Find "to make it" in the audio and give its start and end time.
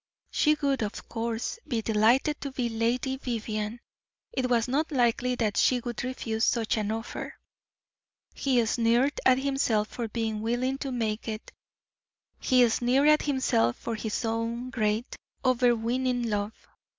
10.79-11.51